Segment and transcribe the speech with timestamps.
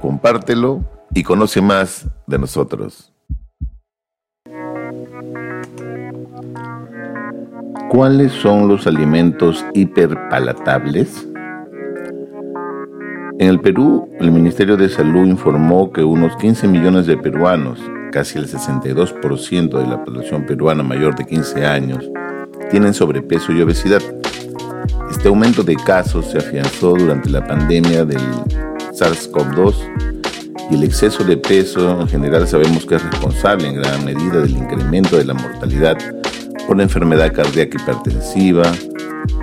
[0.00, 3.12] compártelo y conoce más de nosotros.
[7.90, 11.26] ¿Cuáles son los alimentos hiperpalatables?
[13.40, 17.80] En el Perú, el Ministerio de Salud informó que unos 15 millones de peruanos,
[18.12, 22.08] casi el 62% de la población peruana mayor de 15 años,
[22.70, 24.02] tienen sobrepeso y obesidad.
[25.10, 28.20] Este aumento de casos se afianzó durante la pandemia del
[29.00, 29.74] SARS-CoV-2
[30.70, 34.50] y el exceso de peso en general sabemos que es responsable en gran medida del
[34.50, 35.96] incremento de la mortalidad
[36.66, 38.64] por la enfermedad cardíaca hipertensiva,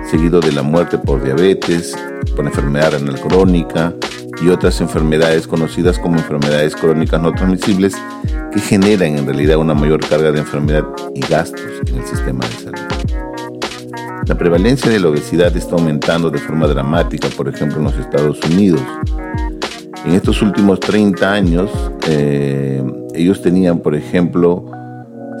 [0.08, 1.96] seguido de la muerte por diabetes,
[2.36, 3.92] por enfermedad renal crónica
[4.40, 7.96] y otras enfermedades conocidas como enfermedades crónicas no transmisibles
[8.52, 10.84] que generan en realidad una mayor carga de enfermedad
[11.14, 12.98] y gastos en el sistema de salud.
[14.26, 18.38] La prevalencia de la obesidad está aumentando de forma dramática, por ejemplo, en los Estados
[18.44, 18.82] Unidos.
[20.04, 21.70] En estos últimos 30 años,
[22.08, 22.82] eh,
[23.14, 24.64] ellos tenían, por ejemplo,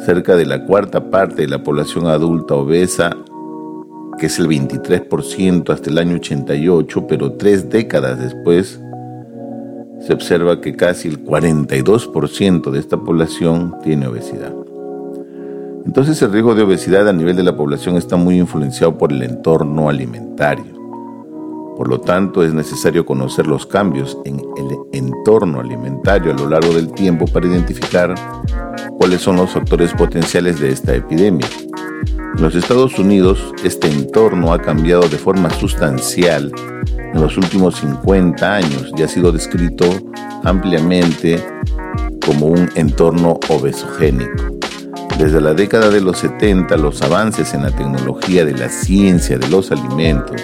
[0.04, 3.16] cerca de la cuarta parte de la población adulta obesa
[4.18, 8.80] que es el 23% hasta el año 88, pero tres décadas después
[10.00, 14.52] se observa que casi el 42% de esta población tiene obesidad.
[15.86, 19.22] Entonces el riesgo de obesidad a nivel de la población está muy influenciado por el
[19.22, 20.77] entorno alimentario.
[21.78, 26.74] Por lo tanto, es necesario conocer los cambios en el entorno alimentario a lo largo
[26.74, 28.14] del tiempo para identificar
[28.98, 31.48] cuáles son los factores potenciales de esta epidemia
[32.38, 36.52] en los Estados Unidos, este entorno ha cambiado de forma sustancial
[36.96, 39.86] en los últimos 50 años y ha sido descrito
[40.44, 41.44] ampliamente
[42.24, 44.56] como un entorno obesogénico.
[45.18, 49.48] Desde la década de los 70, los avances en la tecnología de la ciencia de
[49.48, 50.40] los alimentos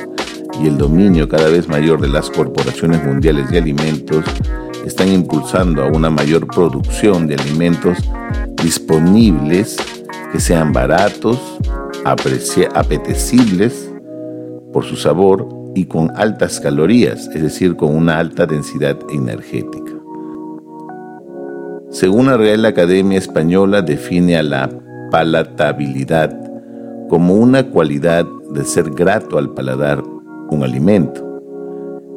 [0.62, 4.24] y el dominio cada vez mayor de las corporaciones mundiales de alimentos
[4.84, 7.98] están impulsando a una mayor producción de alimentos
[8.62, 9.76] disponibles
[10.32, 11.38] que sean baratos,
[12.04, 13.90] apetecibles
[14.72, 19.92] por su sabor y con altas calorías, es decir, con una alta densidad energética.
[21.90, 24.68] Según la Real Academia Española, define a la
[25.10, 26.36] palatabilidad
[27.08, 30.02] como una cualidad de ser grato al paladar
[30.50, 31.22] un alimento.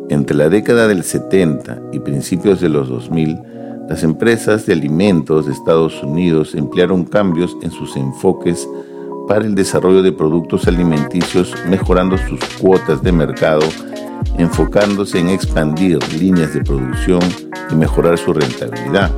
[0.09, 3.37] Entre la década del 70 y principios de los 2000,
[3.89, 8.67] las empresas de alimentos de Estados Unidos emplearon cambios en sus enfoques
[9.27, 13.65] para el desarrollo de productos alimenticios, mejorando sus cuotas de mercado,
[14.37, 17.21] enfocándose en expandir líneas de producción
[17.69, 19.11] y mejorar su rentabilidad.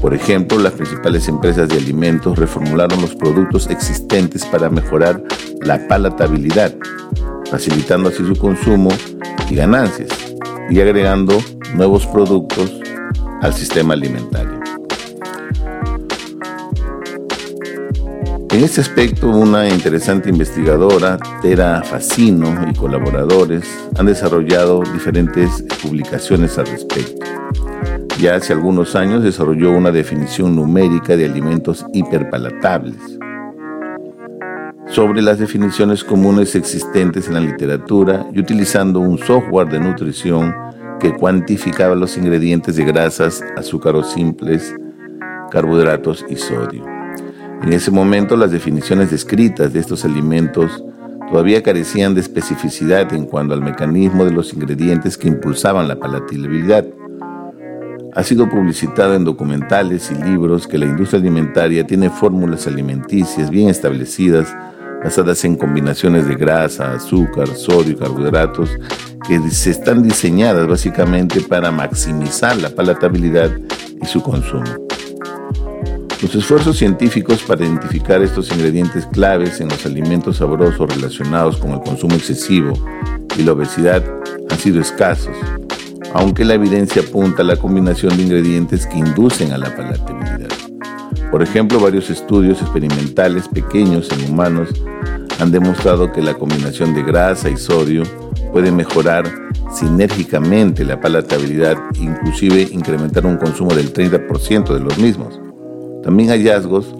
[0.00, 5.22] Por ejemplo, las principales empresas de alimentos reformularon los productos existentes para mejorar
[5.62, 6.74] la palatabilidad,
[7.56, 8.90] facilitando así su consumo
[9.48, 10.10] y ganancias,
[10.68, 11.38] y agregando
[11.74, 12.70] nuevos productos
[13.40, 14.60] al sistema alimentario.
[18.50, 23.64] En este aspecto, una interesante investigadora, Tera Facino, y colaboradores
[23.96, 27.24] han desarrollado diferentes publicaciones al respecto.
[28.20, 32.96] Ya hace algunos años desarrolló una definición numérica de alimentos hiperpalatables.
[34.88, 40.54] Sobre las definiciones comunes existentes en la literatura y utilizando un software de nutrición
[41.00, 44.74] que cuantificaba los ingredientes de grasas, azúcares simples,
[45.50, 46.84] carbohidratos y sodio.
[47.62, 50.84] En ese momento las definiciones descritas de estos alimentos
[51.28, 56.86] todavía carecían de especificidad en cuanto al mecanismo de los ingredientes que impulsaban la palatabilidad.
[58.14, 63.68] Ha sido publicitado en documentales y libros que la industria alimentaria tiene fórmulas alimenticias bien
[63.68, 64.54] establecidas
[65.06, 68.70] basadas en combinaciones de grasa, azúcar, sodio y carbohidratos
[69.24, 73.52] que se están diseñadas básicamente para maximizar la palatabilidad
[74.02, 74.64] y su consumo.
[76.20, 81.80] Los esfuerzos científicos para identificar estos ingredientes claves en los alimentos sabrosos relacionados con el
[81.82, 82.72] consumo excesivo
[83.38, 84.02] y la obesidad
[84.50, 85.36] han sido escasos,
[86.14, 90.48] aunque la evidencia apunta a la combinación de ingredientes que inducen a la palatabilidad.
[91.30, 94.70] Por ejemplo, varios estudios experimentales pequeños en humanos
[95.38, 98.02] han demostrado que la combinación de grasa y sodio
[98.52, 99.24] puede mejorar
[99.74, 105.38] sinérgicamente la palatabilidad, inclusive incrementar un consumo del 30% de los mismos.
[106.02, 106.94] También hallazgos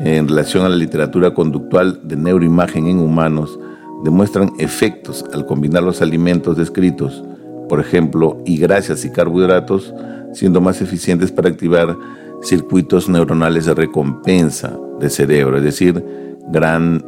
[0.00, 3.58] en relación a la literatura conductual de neuroimagen en humanos
[4.02, 7.22] demuestran efectos al combinar los alimentos descritos,
[7.68, 9.92] por ejemplo, y grasas y carbohidratos,
[10.32, 11.96] siendo más eficientes para activar
[12.42, 16.02] circuitos neuronales de recompensa de cerebro, es decir,
[16.50, 17.04] gran,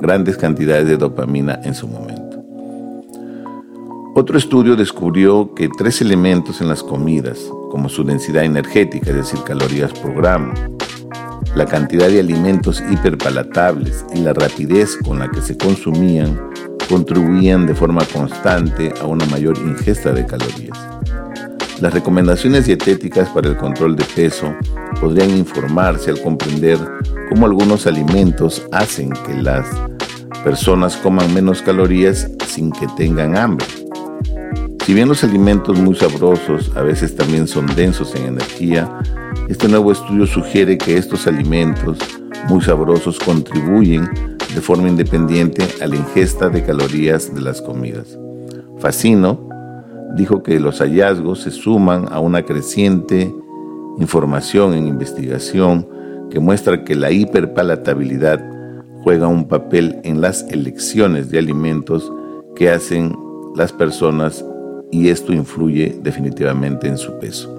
[0.00, 2.26] grandes cantidades de dopamina en su momento.
[4.14, 7.38] Otro estudio descubrió que tres elementos en las comidas,
[7.70, 10.54] como su densidad energética, es decir, calorías por gramo,
[11.54, 16.50] la cantidad de alimentos hiperpalatables y la rapidez con la que se consumían,
[16.88, 20.95] contribuían de forma constante a una mayor ingesta de calorías.
[21.80, 24.54] Las recomendaciones dietéticas para el control de peso
[25.00, 26.78] podrían informarse al comprender
[27.28, 29.66] cómo algunos alimentos hacen que las
[30.42, 33.66] personas coman menos calorías sin que tengan hambre
[34.86, 39.00] si bien los alimentos muy sabrosos a veces también son densos en energía,
[39.48, 41.98] este nuevo estudio sugiere que estos alimentos
[42.48, 44.08] muy sabrosos contribuyen
[44.54, 48.16] de forma independiente a la ingesta de calorías de las comidas.
[48.78, 49.45] Facino
[50.16, 53.34] dijo que los hallazgos se suman a una creciente
[53.98, 55.86] información en investigación
[56.30, 58.44] que muestra que la hiperpalatabilidad
[59.02, 62.12] juega un papel en las elecciones de alimentos
[62.56, 63.16] que hacen
[63.54, 64.44] las personas
[64.90, 67.52] y esto influye definitivamente en su peso.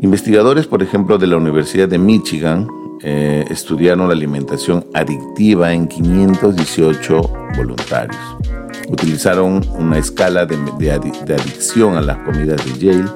[0.00, 2.68] Investigadores, por ejemplo, de la Universidad de Michigan,
[3.02, 7.22] eh, estudiaron la alimentación adictiva en 518
[7.56, 8.63] voluntarios.
[8.88, 13.10] Utilizaron una escala de, adicción a las comidas de Yale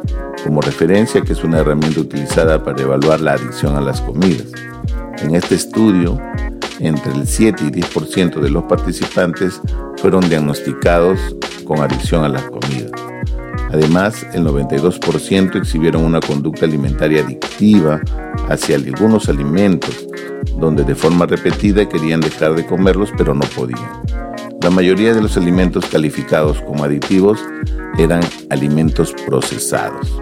[0.45, 4.47] como referencia, que es una herramienta utilizada para evaluar la adicción a las comidas.
[5.19, 6.19] En este estudio,
[6.79, 9.61] entre el 7 y 10% de los participantes
[9.97, 11.19] fueron diagnosticados
[11.65, 12.93] con adicción a las comidas.
[13.71, 18.01] Además, el 92% exhibieron una conducta alimentaria adictiva
[18.49, 20.07] hacia algunos alimentos,
[20.59, 23.91] donde de forma repetida querían dejar de comerlos pero no podían.
[24.61, 27.39] La mayoría de los alimentos calificados como aditivos
[27.97, 28.21] eran
[28.51, 30.21] alimentos procesados.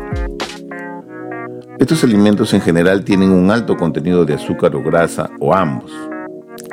[1.78, 5.90] Estos alimentos en general tienen un alto contenido de azúcar o grasa o ambos.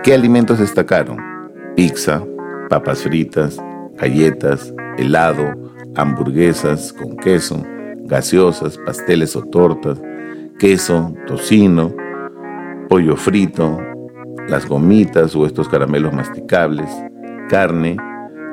[0.04, 1.18] ¿Qué alimentos destacaron?
[1.76, 2.22] Pizza,
[2.70, 3.58] papas fritas,
[3.96, 5.54] galletas, helado,
[5.96, 7.64] hamburguesas con queso,
[8.04, 10.02] gaseosas, pasteles o tortas,
[10.60, 11.96] queso, tocino,
[12.90, 13.80] pollo frito,
[14.50, 16.90] las gomitas o estos caramelos masticables,
[17.50, 17.98] carne,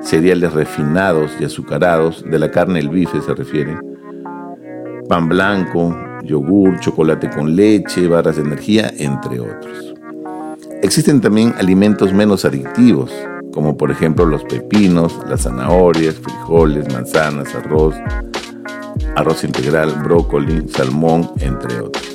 [0.03, 3.79] cereales refinados y azucarados, de la carne el bife se refiere,
[5.09, 9.95] pan blanco, yogur, chocolate con leche, barras de energía, entre otros.
[10.83, 13.13] Existen también alimentos menos adictivos,
[13.53, 17.95] como por ejemplo los pepinos, las zanahorias, frijoles, manzanas, arroz,
[19.17, 22.10] arroz integral, brócoli, salmón, entre otros.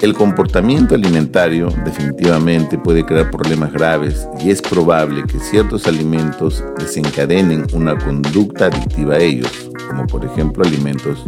[0.00, 7.66] El comportamiento alimentario definitivamente puede crear problemas graves y es probable que ciertos alimentos desencadenen
[7.74, 11.22] una conducta adictiva a ellos, como por ejemplo alimentos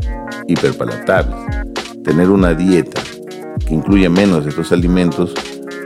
[0.46, 1.36] hiperpalatables.
[2.02, 3.02] Tener una dieta
[3.66, 5.34] que incluye menos de estos alimentos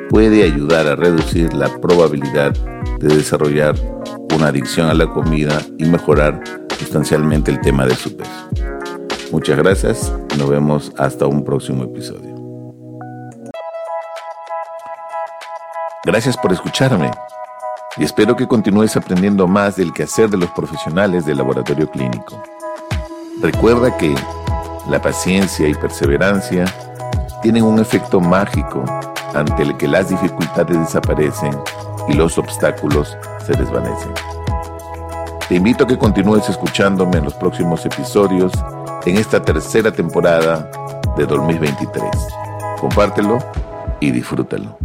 [0.09, 2.53] puede ayudar a reducir la probabilidad
[3.00, 3.75] de desarrollar
[4.33, 6.41] una adicción a la comida y mejorar
[6.79, 8.49] sustancialmente el tema de su peso.
[9.33, 12.25] Muchas gracias nos vemos hasta un próximo episodio.
[16.06, 17.10] Gracias por escucharme
[17.96, 22.40] y espero que continúes aprendiendo más del quehacer de los profesionales del laboratorio clínico.
[23.42, 24.14] Recuerda que
[24.88, 26.64] la paciencia y perseverancia
[27.42, 28.84] tienen un efecto mágico
[29.34, 31.58] ante el que las dificultades desaparecen
[32.06, 34.14] y los obstáculos se desvanecen.
[35.48, 38.52] Te invito a que continúes escuchándome en los próximos episodios
[39.06, 40.70] en esta tercera temporada
[41.16, 42.04] de 2023.
[42.78, 43.38] Compártelo
[43.98, 44.78] y disfrútalo.